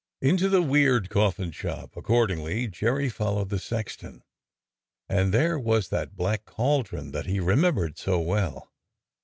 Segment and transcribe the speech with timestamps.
[0.19, 4.23] Into the weird coffin shop accordingly Jerry followed the sexton,
[5.07, 8.71] and there was that black cauldron that he remembered so well.